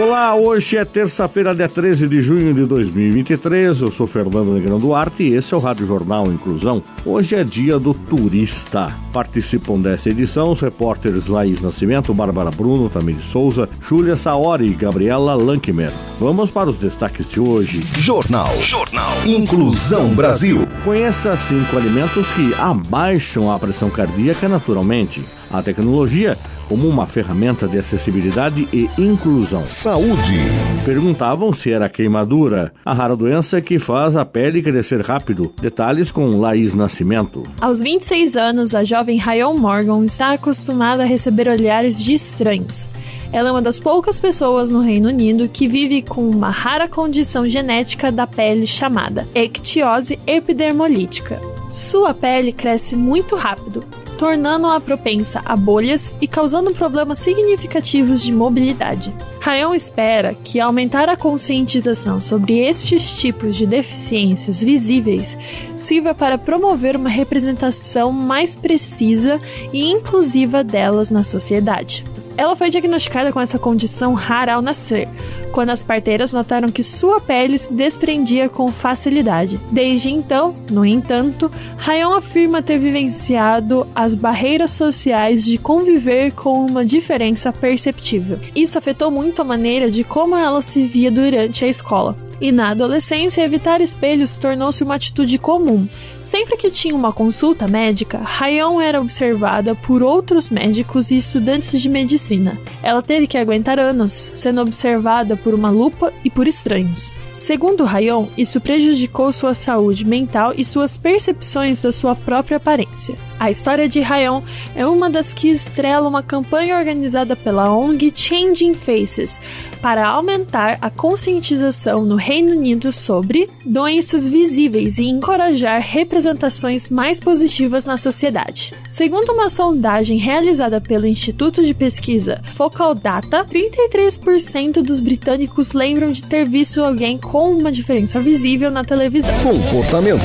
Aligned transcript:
Olá, 0.00 0.32
hoje 0.36 0.76
é 0.76 0.84
terça-feira, 0.84 1.52
dia 1.52 1.68
13 1.68 2.06
de 2.06 2.22
junho 2.22 2.54
de 2.54 2.64
2023. 2.66 3.80
Eu 3.80 3.90
sou 3.90 4.06
Fernando 4.06 4.52
Negrão 4.52 4.78
Duarte 4.78 5.24
e 5.24 5.34
esse 5.34 5.52
é 5.52 5.56
o 5.56 5.60
Rádio 5.60 5.88
Jornal 5.88 6.28
Inclusão. 6.28 6.80
Hoje 7.04 7.34
é 7.34 7.42
dia 7.42 7.80
do 7.80 7.92
turista. 7.92 8.94
Participam 9.12 9.80
dessa 9.80 10.08
edição 10.08 10.52
os 10.52 10.60
repórteres 10.60 11.26
Laís 11.26 11.60
Nascimento, 11.60 12.14
Bárbara 12.14 12.52
Bruno, 12.52 12.88
Tamir 12.88 13.20
Souza, 13.20 13.68
Júlia 13.82 14.14
Saori 14.14 14.66
e 14.66 14.74
Gabriela 14.74 15.34
Lankmer. 15.34 15.90
Vamos 16.20 16.48
para 16.48 16.70
os 16.70 16.76
destaques 16.76 17.28
de 17.28 17.40
hoje. 17.40 17.80
Jornal. 17.98 18.56
Jornal. 18.62 19.26
Inclusão 19.26 20.10
Brasil. 20.10 20.64
Conheça 20.84 21.36
cinco 21.36 21.76
alimentos 21.76 22.24
que 22.30 22.54
abaixam 22.54 23.50
a 23.50 23.58
pressão 23.58 23.90
cardíaca 23.90 24.48
naturalmente. 24.48 25.24
A 25.50 25.62
tecnologia 25.62 26.36
como 26.68 26.86
uma 26.86 27.06
ferramenta 27.06 27.66
de 27.66 27.78
acessibilidade 27.78 28.68
e 28.72 28.88
inclusão. 28.98 29.64
Saúde. 29.64 30.38
Perguntavam 30.84 31.52
se 31.52 31.72
era 31.72 31.88
queimadura, 31.88 32.72
a 32.84 32.92
rara 32.92 33.16
doença 33.16 33.60
que 33.60 33.78
faz 33.78 34.14
a 34.14 34.24
pele 34.24 34.62
crescer 34.62 35.00
rápido. 35.00 35.52
Detalhes 35.60 36.10
com 36.10 36.38
Laís 36.38 36.74
Nascimento. 36.74 37.42
Aos 37.60 37.80
26 37.80 38.36
anos, 38.36 38.74
a 38.74 38.84
jovem 38.84 39.16
Rayon 39.16 39.56
Morgan 39.56 40.04
está 40.04 40.32
acostumada 40.32 41.02
a 41.02 41.06
receber 41.06 41.48
olhares 41.48 41.98
de 41.98 42.12
estranhos. 42.12 42.88
Ela 43.30 43.50
é 43.50 43.52
uma 43.52 43.62
das 43.62 43.78
poucas 43.78 44.18
pessoas 44.18 44.70
no 44.70 44.80
Reino 44.80 45.08
Unido 45.08 45.48
que 45.48 45.68
vive 45.68 46.00
com 46.00 46.28
uma 46.28 46.50
rara 46.50 46.88
condição 46.88 47.46
genética 47.46 48.10
da 48.10 48.26
pele 48.26 48.66
chamada 48.66 49.28
ectiose 49.34 50.18
epidermolítica. 50.26 51.38
Sua 51.70 52.14
pele 52.14 52.52
cresce 52.52 52.96
muito 52.96 53.36
rápido, 53.36 53.84
tornando-a 54.18 54.80
propensa 54.80 55.40
a 55.44 55.56
bolhas 55.56 56.12
e 56.20 56.26
causando 56.26 56.72
problemas 56.72 57.20
significativos 57.20 58.20
de 58.20 58.32
mobilidade. 58.32 59.14
Rayon 59.40 59.72
espera 59.74 60.34
que 60.34 60.58
aumentar 60.58 61.08
a 61.08 61.16
conscientização 61.16 62.20
sobre 62.20 62.58
estes 62.58 63.16
tipos 63.16 63.54
de 63.54 63.64
deficiências 63.64 64.60
visíveis 64.60 65.38
sirva 65.76 66.12
para 66.12 66.36
promover 66.36 66.96
uma 66.96 67.08
representação 67.08 68.10
mais 68.10 68.56
precisa 68.56 69.40
e 69.72 69.88
inclusiva 69.88 70.64
delas 70.64 71.10
na 71.10 71.22
sociedade. 71.22 72.04
Ela 72.38 72.54
foi 72.54 72.70
diagnosticada 72.70 73.32
com 73.32 73.40
essa 73.40 73.58
condição 73.58 74.14
rara 74.14 74.54
ao 74.54 74.62
nascer, 74.62 75.08
quando 75.50 75.70
as 75.70 75.82
parteiras 75.82 76.32
notaram 76.32 76.68
que 76.68 76.84
sua 76.84 77.20
pele 77.20 77.58
se 77.58 77.72
desprendia 77.72 78.48
com 78.48 78.70
facilidade. 78.70 79.60
Desde 79.72 80.08
então, 80.08 80.54
no 80.70 80.86
entanto, 80.86 81.50
Rayon 81.76 82.14
afirma 82.14 82.62
ter 82.62 82.78
vivenciado 82.78 83.88
as 83.92 84.14
barreiras 84.14 84.70
sociais 84.70 85.44
de 85.44 85.58
conviver 85.58 86.30
com 86.30 86.64
uma 86.64 86.84
diferença 86.84 87.52
perceptível. 87.52 88.38
Isso 88.54 88.78
afetou 88.78 89.10
muito 89.10 89.42
a 89.42 89.44
maneira 89.44 89.90
de 89.90 90.04
como 90.04 90.36
ela 90.36 90.62
se 90.62 90.86
via 90.86 91.10
durante 91.10 91.64
a 91.64 91.68
escola. 91.68 92.27
E 92.40 92.52
na 92.52 92.70
adolescência, 92.70 93.42
evitar 93.42 93.80
espelhos 93.80 94.38
tornou-se 94.38 94.82
uma 94.84 94.94
atitude 94.94 95.38
comum. 95.38 95.88
Sempre 96.20 96.56
que 96.56 96.70
tinha 96.70 96.94
uma 96.94 97.12
consulta 97.12 97.66
médica, 97.66 98.18
Rayon 98.18 98.80
era 98.80 99.00
observada 99.00 99.74
por 99.74 100.02
outros 100.02 100.48
médicos 100.48 101.10
e 101.10 101.16
estudantes 101.16 101.80
de 101.80 101.88
medicina. 101.88 102.58
Ela 102.82 103.02
teve 103.02 103.26
que 103.26 103.36
aguentar 103.36 103.78
anos, 103.78 104.32
sendo 104.36 104.60
observada 104.60 105.36
por 105.36 105.52
uma 105.52 105.70
lupa 105.70 106.12
e 106.24 106.30
por 106.30 106.46
estranhos. 106.46 107.14
Segundo 107.32 107.84
Rayon, 107.84 108.26
isso 108.36 108.60
prejudicou 108.60 109.32
sua 109.32 109.54
saúde 109.54 110.04
mental 110.04 110.52
e 110.56 110.64
suas 110.64 110.96
percepções 110.96 111.82
da 111.82 111.90
sua 111.90 112.14
própria 112.14 112.56
aparência. 112.56 113.16
A 113.38 113.52
história 113.52 113.88
de 113.88 114.00
Rayon 114.00 114.42
é 114.74 114.84
uma 114.84 115.08
das 115.08 115.32
que 115.32 115.48
estrela 115.48 116.08
uma 116.08 116.22
campanha 116.24 116.76
organizada 116.76 117.36
pela 117.36 117.72
ONG 117.72 118.12
Changing 118.12 118.74
Faces 118.74 119.40
para 119.80 120.08
aumentar 120.08 120.76
a 120.80 120.90
conscientização 120.90 122.04
no 122.04 122.16
Reino 122.16 122.50
Unido 122.50 122.90
sobre 122.90 123.48
doenças 123.64 124.26
visíveis 124.26 124.98
e 124.98 125.04
encorajar 125.04 125.80
representações 125.80 126.88
mais 126.88 127.20
positivas 127.20 127.84
na 127.84 127.96
sociedade. 127.96 128.74
Segundo 128.88 129.32
uma 129.32 129.48
sondagem 129.48 130.18
realizada 130.18 130.80
pelo 130.80 131.06
Instituto 131.06 131.64
de 131.64 131.74
Pesquisa 131.74 132.42
Focal 132.54 132.92
Data, 132.92 133.44
33% 133.44 134.82
dos 134.82 135.00
britânicos 135.00 135.72
lembram 135.72 136.10
de 136.10 136.24
ter 136.24 136.44
visto 136.44 136.82
alguém 136.82 137.16
com 137.16 137.52
uma 137.52 137.70
diferença 137.70 138.20
visível 138.20 138.70
na 138.70 138.84
televisão. 138.84 139.32
Comportamento. 139.44 140.24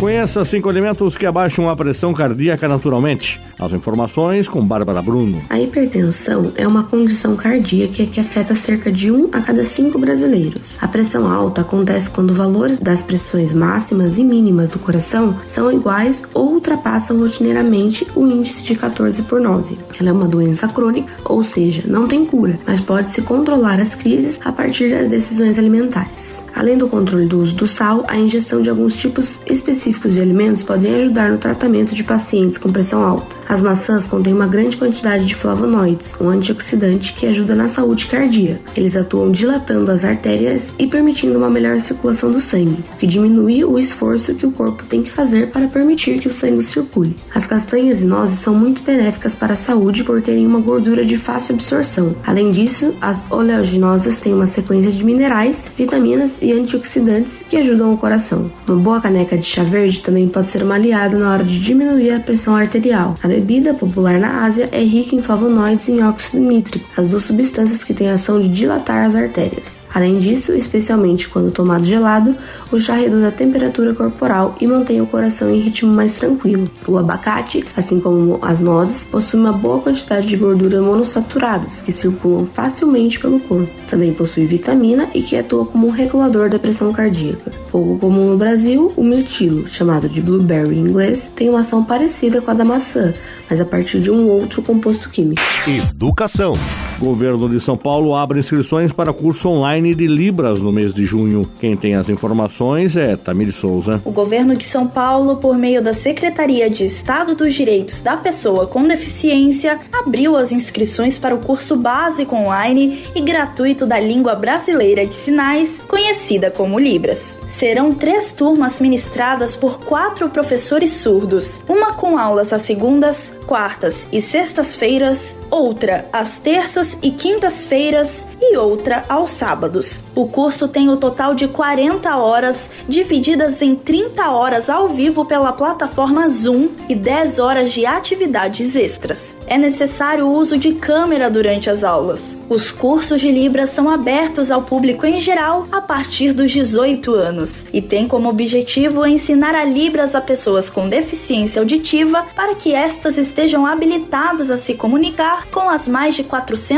Conheça 0.00 0.42
cinco 0.46 0.70
alimentos 0.70 1.14
que 1.14 1.26
abaixam 1.26 1.68
a 1.68 1.76
pressão 1.76 2.14
cardíaca 2.14 2.66
naturalmente. 2.66 3.38
As 3.60 3.74
informações 3.74 4.48
com 4.48 4.64
Bárbara 4.64 5.02
Bruno. 5.02 5.42
A 5.50 5.60
hipertensão 5.60 6.50
é 6.56 6.66
uma 6.66 6.82
condição 6.82 7.36
cardíaca 7.36 8.06
que 8.06 8.18
afeta 8.18 8.56
cerca 8.56 8.90
de 8.90 9.12
um 9.12 9.28
a 9.32 9.42
cada 9.42 9.66
cinco 9.66 9.98
brasileiros. 9.98 10.78
A 10.80 10.88
pressão 10.88 11.30
alta 11.30 11.60
acontece 11.60 12.08
quando 12.08 12.32
valores 12.32 12.78
das 12.78 13.02
pressões 13.02 13.52
máximas 13.52 14.16
e 14.16 14.24
mínimas 14.24 14.70
do 14.70 14.78
coração 14.78 15.36
são 15.46 15.70
iguais 15.70 16.22
ou 16.32 16.54
ultrapassam 16.54 17.18
rotineiramente 17.18 18.06
o 18.16 18.26
índice 18.26 18.64
de 18.64 18.74
14 18.74 19.22
por 19.24 19.38
9. 19.38 19.76
Ela 20.00 20.08
é 20.08 20.12
uma 20.12 20.26
doença 20.26 20.66
crônica, 20.66 21.12
ou 21.26 21.44
seja, 21.44 21.82
não 21.86 22.08
tem 22.08 22.24
cura, 22.24 22.58
mas 22.66 22.80
pode-se 22.80 23.20
controlar 23.20 23.78
as 23.78 23.94
crises 23.94 24.40
a 24.42 24.50
partir 24.50 24.88
das 24.88 25.08
decisões 25.10 25.58
alimentares. 25.58 26.42
Além 26.54 26.78
do 26.78 26.88
controle 26.88 27.26
do 27.26 27.40
uso 27.40 27.54
do 27.54 27.66
sal, 27.66 28.04
a 28.08 28.16
ingestão 28.16 28.62
de 28.62 28.70
alguns 28.70 28.94
tipos 28.96 29.40
específicos 29.46 30.14
de 30.14 30.20
alimentos 30.20 30.62
podem 30.62 30.94
ajudar 30.94 31.30
no 31.30 31.38
tratamento 31.38 31.94
de 31.94 32.02
pacientes 32.02 32.58
com 32.58 32.72
pressão 32.72 33.02
alta. 33.02 33.36
As 33.50 33.60
maçãs 33.60 34.06
contêm 34.06 34.32
uma 34.32 34.46
grande 34.46 34.76
quantidade 34.76 35.24
de 35.26 35.34
flavonoides, 35.34 36.14
um 36.20 36.28
antioxidante 36.28 37.12
que 37.12 37.26
ajuda 37.26 37.52
na 37.52 37.66
saúde 37.66 38.06
cardíaca. 38.06 38.60
Eles 38.76 38.94
atuam 38.94 39.28
dilatando 39.32 39.90
as 39.90 40.04
artérias 40.04 40.72
e 40.78 40.86
permitindo 40.86 41.36
uma 41.36 41.50
melhor 41.50 41.80
circulação 41.80 42.30
do 42.30 42.38
sangue, 42.38 42.84
o 42.94 42.96
que 42.96 43.08
diminui 43.08 43.64
o 43.64 43.76
esforço 43.76 44.36
que 44.36 44.46
o 44.46 44.52
corpo 44.52 44.86
tem 44.86 45.02
que 45.02 45.10
fazer 45.10 45.48
para 45.48 45.66
permitir 45.66 46.20
que 46.20 46.28
o 46.28 46.32
sangue 46.32 46.62
circule. 46.62 47.16
As 47.34 47.44
castanhas 47.44 48.02
e 48.02 48.04
nozes 48.04 48.38
são 48.38 48.54
muito 48.54 48.84
benéficas 48.84 49.34
para 49.34 49.54
a 49.54 49.56
saúde 49.56 50.04
por 50.04 50.22
terem 50.22 50.46
uma 50.46 50.60
gordura 50.60 51.04
de 51.04 51.16
fácil 51.16 51.56
absorção. 51.56 52.14
Além 52.24 52.52
disso, 52.52 52.94
as 53.00 53.24
oleaginosas 53.28 54.20
têm 54.20 54.32
uma 54.32 54.46
sequência 54.46 54.92
de 54.92 55.04
minerais, 55.04 55.64
vitaminas 55.76 56.38
e 56.40 56.52
antioxidantes 56.52 57.42
que 57.48 57.56
ajudam 57.56 57.92
o 57.92 57.98
coração. 57.98 58.48
Uma 58.68 58.76
boa 58.76 59.00
caneca 59.00 59.36
de 59.36 59.44
chá 59.44 59.64
verde 59.64 60.00
também 60.02 60.28
pode 60.28 60.52
ser 60.52 60.62
uma 60.62 60.76
aliada 60.76 61.18
na 61.18 61.32
hora 61.32 61.42
de 61.42 61.58
diminuir 61.58 62.12
a 62.12 62.20
pressão 62.20 62.54
arterial. 62.54 63.16
A 63.20 63.39
bebida 63.40 63.72
popular 63.72 64.20
na 64.20 64.44
Ásia 64.44 64.68
é 64.70 64.82
rica 64.82 65.16
em 65.16 65.22
flavonoides 65.22 65.88
e 65.88 65.92
em 65.92 66.02
óxido 66.02 66.38
nítrico, 66.38 66.86
as 66.96 67.08
duas 67.08 67.24
substâncias 67.24 67.82
que 67.82 67.94
têm 67.94 68.10
a 68.10 68.14
ação 68.14 68.40
de 68.40 68.48
dilatar 68.48 69.06
as 69.06 69.14
artérias. 69.14 69.82
Além 69.92 70.18
disso, 70.18 70.52
especialmente 70.52 71.28
quando 71.28 71.50
tomado 71.50 71.84
gelado, 71.84 72.36
o 72.70 72.78
chá 72.78 72.94
reduz 72.94 73.24
a 73.24 73.30
temperatura 73.30 73.94
corporal 73.94 74.54
e 74.60 74.66
mantém 74.66 75.00
o 75.00 75.06
coração 75.06 75.50
em 75.50 75.58
ritmo 75.58 75.92
mais 75.92 76.16
tranquilo. 76.16 76.70
O 76.86 76.96
abacate, 76.96 77.64
assim 77.76 78.00
como 78.00 78.38
as 78.42 78.60
nozes, 78.60 79.04
possui 79.04 79.40
uma 79.40 79.52
boa 79.52 79.80
quantidade 79.80 80.26
de 80.26 80.36
gordura 80.36 80.80
monossaturadas 80.80 81.82
que 81.82 81.92
circulam 81.92 82.46
facilmente 82.46 83.18
pelo 83.18 83.40
corpo. 83.40 83.70
Também 83.86 84.12
possui 84.12 84.46
vitamina 84.46 85.08
e 85.14 85.22
que 85.22 85.36
atua 85.36 85.66
como 85.66 85.88
um 85.88 85.90
regulador 85.90 86.48
da 86.48 86.58
pressão 86.58 86.92
cardíaca. 86.92 87.52
Pouco 87.70 87.98
comum 87.98 88.30
no 88.30 88.36
Brasil, 88.36 88.92
o 88.96 89.02
mirtilo, 89.02 89.66
chamado 89.66 90.08
de 90.08 90.20
blueberry 90.20 90.76
em 90.76 90.80
inglês, 90.80 91.30
tem 91.34 91.48
uma 91.48 91.60
ação 91.60 91.84
parecida 91.84 92.40
com 92.40 92.50
a 92.50 92.54
da 92.54 92.64
maçã, 92.64 93.12
mas 93.48 93.60
a 93.60 93.64
partir 93.64 94.00
de 94.00 94.10
um 94.10 94.28
outro 94.28 94.62
composto 94.62 95.08
químico. 95.10 95.42
Educação. 95.66 96.54
Governo 97.00 97.48
de 97.48 97.58
São 97.58 97.78
Paulo 97.78 98.14
abre 98.14 98.38
inscrições 98.38 98.92
para 98.92 99.10
curso 99.10 99.48
online 99.48 99.94
de 99.94 100.06
Libras 100.06 100.60
no 100.60 100.70
mês 100.70 100.92
de 100.92 101.02
junho. 101.06 101.48
Quem 101.58 101.74
tem 101.74 101.94
as 101.94 102.10
informações 102.10 102.94
é 102.94 103.16
Tamir 103.16 103.54
Souza. 103.54 104.02
O 104.04 104.10
governo 104.10 104.54
de 104.54 104.64
São 104.64 104.86
Paulo, 104.86 105.36
por 105.36 105.56
meio 105.56 105.80
da 105.80 105.94
Secretaria 105.94 106.68
de 106.68 106.84
Estado 106.84 107.34
dos 107.34 107.54
Direitos 107.54 108.00
da 108.00 108.18
Pessoa 108.18 108.66
com 108.66 108.86
Deficiência, 108.86 109.80
abriu 109.90 110.36
as 110.36 110.52
inscrições 110.52 111.16
para 111.16 111.34
o 111.34 111.38
curso 111.38 111.74
básico 111.74 112.36
online 112.36 113.02
e 113.14 113.22
gratuito 113.22 113.86
da 113.86 113.98
língua 113.98 114.34
brasileira 114.34 115.06
de 115.06 115.14
sinais, 115.14 115.82
conhecida 115.88 116.50
como 116.50 116.78
Libras. 116.78 117.38
Serão 117.48 117.92
três 117.92 118.30
turmas 118.30 118.78
ministradas 118.78 119.56
por 119.56 119.80
quatro 119.80 120.28
professores 120.28 120.92
surdos, 120.92 121.64
uma 121.66 121.94
com 121.94 122.18
aulas 122.18 122.52
às 122.52 122.60
segundas, 122.60 123.34
quartas 123.46 124.06
e 124.12 124.20
sextas-feiras, 124.20 125.38
outra 125.50 126.04
às 126.12 126.36
terças 126.36 126.89
e 127.02 127.10
quintas-feiras 127.10 128.28
e 128.40 128.56
outra 128.56 129.04
aos 129.08 129.30
sábados. 129.30 130.04
O 130.14 130.26
curso 130.26 130.68
tem 130.68 130.88
o 130.88 130.96
total 130.96 131.34
de 131.34 131.48
40 131.48 132.16
horas, 132.16 132.70
divididas 132.88 133.62
em 133.62 133.74
30 133.74 134.30
horas 134.30 134.68
ao 134.68 134.88
vivo 134.88 135.24
pela 135.24 135.52
plataforma 135.52 136.28
Zoom 136.28 136.68
e 136.88 136.94
10 136.94 137.38
horas 137.38 137.72
de 137.72 137.86
atividades 137.86 138.76
extras. 138.76 139.36
É 139.46 139.56
necessário 139.56 140.26
o 140.26 140.32
uso 140.32 140.56
de 140.56 140.72
câmera 140.74 141.30
durante 141.30 141.70
as 141.70 141.84
aulas. 141.84 142.38
Os 142.48 142.72
cursos 142.72 143.20
de 143.20 143.30
Libras 143.30 143.70
são 143.70 143.88
abertos 143.88 144.50
ao 144.50 144.62
público 144.62 145.06
em 145.06 145.20
geral 145.20 145.66
a 145.70 145.80
partir 145.80 146.32
dos 146.32 146.50
18 146.50 147.14
anos 147.14 147.66
e 147.72 147.80
tem 147.80 148.06
como 148.06 148.28
objetivo 148.28 149.06
ensinar 149.06 149.54
a 149.54 149.64
Libras 149.64 150.14
a 150.14 150.20
pessoas 150.20 150.68
com 150.70 150.88
deficiência 150.88 151.60
auditiva 151.60 152.26
para 152.34 152.54
que 152.54 152.74
estas 152.74 153.16
estejam 153.18 153.66
habilitadas 153.66 154.50
a 154.50 154.56
se 154.56 154.74
comunicar 154.74 155.46
com 155.48 155.68
as 155.68 155.86
mais 155.86 156.14
de 156.14 156.24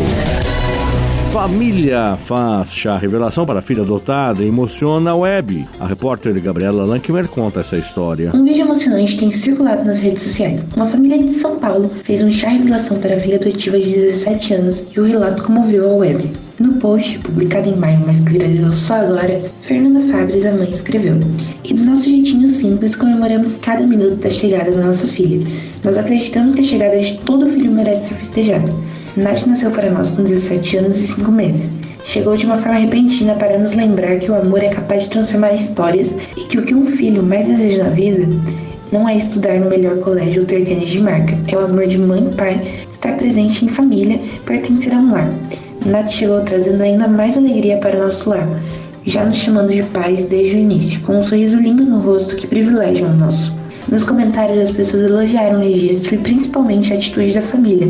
Família 1.35 2.17
faz 2.27 2.73
chá 2.73 2.97
revelação 2.97 3.45
para 3.45 3.61
filha 3.61 3.83
adotada 3.83 4.45
emociona 4.45 5.11
a 5.11 5.17
web. 5.17 5.67
A 5.81 5.85
repórter 5.85 6.41
Gabriela 6.41 6.85
Lankmer 6.85 7.27
conta 7.27 7.59
essa 7.59 7.77
história. 7.77 8.31
Um 8.33 8.45
vídeo 8.45 8.61
emocionante 8.61 9.17
tem 9.17 9.33
circulado 9.33 9.83
nas 9.83 9.99
redes 9.99 10.23
sociais. 10.23 10.65
Uma 10.77 10.87
família 10.87 11.19
de 11.19 11.33
São 11.33 11.59
Paulo 11.59 11.91
fez 12.05 12.23
um 12.23 12.31
chá 12.31 12.51
revelação 12.51 13.01
para 13.01 13.17
a 13.17 13.19
filha 13.19 13.35
adotiva 13.35 13.77
de 13.77 13.85
17 13.85 14.55
anos 14.55 14.87
e 14.95 15.01
o 15.01 15.05
relato 15.05 15.43
comoveu 15.43 15.91
a 15.91 15.95
web. 15.95 16.31
No 16.61 16.75
post, 16.75 17.19
publicado 17.19 17.69
em 17.69 17.75
maio, 17.75 18.01
mas 18.07 18.21
que 18.21 18.31
viralizou 18.31 18.73
só 18.73 18.95
agora, 18.95 19.43
Fernanda 19.61 20.13
Fabres, 20.13 20.47
a 20.47 20.53
mãe, 20.53 20.71
escreveu: 20.71 21.19
E 21.65 21.75
do 21.75 21.83
nosso 21.83 22.05
jeitinho 22.05 22.49
simples, 22.49 22.95
comemoramos 22.95 23.59
cada 23.59 23.85
minuto 23.85 24.15
da 24.23 24.31
chegada 24.31 24.71
da 24.71 24.85
nossa 24.85 25.09
filha. 25.09 25.45
Nós 25.83 25.99
acreditamos 25.99 26.55
que 26.55 26.61
a 26.61 26.65
chegada 26.65 26.97
de 26.97 27.19
todo 27.19 27.51
filho 27.51 27.73
merece 27.73 28.11
ser 28.11 28.15
festejada. 28.15 28.73
Nath 29.17 29.47
nasceu 29.47 29.71
para 29.71 29.93
nós 29.93 30.11
com 30.11 30.25
17 30.25 30.79
anos 30.79 30.99
e 30.99 31.07
5 31.07 31.31
meses. 31.31 31.71
Chegou 32.03 32.37
de 32.37 32.47
uma 32.47 32.57
forma 32.57 32.81
repentina 32.81 33.35
para 33.35 33.57
nos 33.57 33.73
lembrar 33.73 34.19
que 34.19 34.29
o 34.29 34.35
amor 34.35 34.61
é 34.61 34.69
capaz 34.69 35.05
de 35.05 35.11
transformar 35.11 35.55
histórias 35.55 36.13
e 36.37 36.41
que 36.47 36.59
o 36.59 36.63
que 36.63 36.75
um 36.75 36.85
filho 36.85 37.23
mais 37.23 37.47
deseja 37.47 37.85
na 37.85 37.91
vida 37.91 38.27
não 38.91 39.09
é 39.09 39.17
estudar 39.17 39.55
no 39.61 39.71
melhor 39.71 39.99
colégio 39.99 40.43
ou 40.43 40.47
ter 40.47 40.65
tênis 40.65 40.89
de 40.89 41.01
marca, 41.01 41.39
é 41.47 41.57
o 41.57 41.65
amor 41.65 41.87
de 41.87 41.97
mãe 41.97 42.27
e 42.27 42.35
pai, 42.35 42.61
estar 42.91 43.17
presente 43.17 43.65
em 43.65 43.69
família, 43.69 44.21
pertencer 44.45 44.93
a 44.93 44.99
um 44.99 45.13
lar. 45.13 45.33
Nath 45.87 46.11
chegou 46.11 46.41
trazendo 46.41 46.83
ainda 46.83 47.07
mais 47.07 47.37
alegria 47.37 47.77
para 47.77 47.97
o 47.97 48.03
nosso 48.03 48.29
lar, 48.29 48.49
já 49.05 49.25
nos 49.25 49.37
chamando 49.37 49.73
de 49.73 49.85
pais 49.85 50.27
desde 50.27 50.57
o 50.57 50.59
início, 50.59 51.01
com 51.03 51.19
um 51.19 51.23
sorriso 51.23 51.57
lindo 51.57 51.85
no 51.85 52.01
rosto 52.01 52.35
que 52.35 52.49
privilegia 52.49 53.07
o 53.07 53.15
nosso. 53.15 53.55
Nos 53.89 54.03
comentários 54.03 54.59
as 54.59 54.71
pessoas 54.73 55.05
elogiaram 55.05 55.61
o 55.61 55.63
registro 55.63 56.17
e 56.17 56.19
principalmente 56.19 56.93
a 56.93 56.97
atitude 56.97 57.33
da 57.33 57.43
família, 57.43 57.89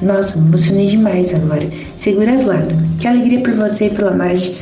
nossa, 0.00 0.38
me 0.38 0.46
emocionei 0.46 0.86
demais 0.86 1.34
agora. 1.34 1.68
Segura 1.96 2.32
as 2.32 2.44
lágrimas. 2.44 2.86
Que 3.00 3.08
alegria 3.08 3.40
por 3.40 3.52
você 3.54 3.86
e 3.86 3.90
pela 3.90 4.12
Mage. 4.12 4.56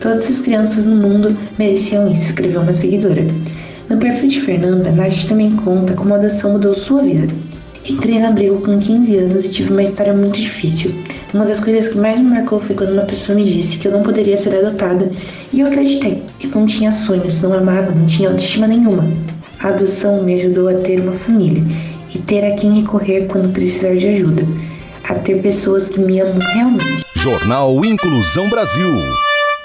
Todas 0.00 0.28
as 0.28 0.40
crianças 0.42 0.84
no 0.84 0.96
mundo 0.96 1.34
mereciam 1.58 2.10
isso, 2.10 2.26
escreveu 2.26 2.60
uma 2.60 2.72
seguidora. 2.74 3.24
No 3.88 3.96
perfil 3.96 4.28
de 4.28 4.40
Fernanda, 4.40 4.90
Nath 4.90 5.28
também 5.28 5.56
conta 5.56 5.94
como 5.94 6.12
a 6.12 6.18
adoção 6.18 6.52
mudou 6.52 6.74
sua 6.74 7.02
vida. 7.02 7.32
Entrei 7.88 8.18
no 8.18 8.26
abrigo 8.26 8.60
com 8.60 8.78
15 8.78 9.16
anos 9.16 9.44
e 9.44 9.48
tive 9.48 9.70
uma 9.70 9.82
história 9.82 10.12
muito 10.12 10.38
difícil. 10.38 10.92
Uma 11.32 11.46
das 11.46 11.60
coisas 11.60 11.88
que 11.88 11.96
mais 11.96 12.18
me 12.18 12.28
marcou 12.28 12.60
foi 12.60 12.76
quando 12.76 12.92
uma 12.92 13.04
pessoa 13.04 13.34
me 13.34 13.44
disse 13.44 13.78
que 13.78 13.88
eu 13.88 13.92
não 13.92 14.02
poderia 14.02 14.36
ser 14.36 14.54
adotada, 14.54 15.10
e 15.52 15.60
eu 15.60 15.66
acreditei. 15.68 16.22
Eu 16.42 16.50
não 16.50 16.66
tinha 16.66 16.92
sonhos, 16.92 17.40
não 17.40 17.54
amava, 17.54 17.92
não 17.92 18.04
tinha 18.06 18.28
autoestima 18.28 18.66
nenhuma. 18.66 19.08
A 19.60 19.68
adoção 19.68 20.22
me 20.22 20.34
ajudou 20.34 20.68
a 20.68 20.74
ter 20.74 21.00
uma 21.00 21.12
família 21.12 21.62
e 22.14 22.18
ter 22.18 22.44
a 22.44 22.54
quem 22.54 22.80
recorrer 22.82 23.26
quando 23.26 23.52
precisar 23.52 23.96
de 23.96 24.08
ajuda 24.08 24.44
a 25.04 25.14
ter 25.14 25.40
pessoas 25.42 25.88
que 25.88 26.00
me 26.00 26.20
amam 26.20 26.38
realmente. 26.54 27.04
Jornal 27.14 27.84
Inclusão 27.84 28.48
Brasil. 28.48 28.92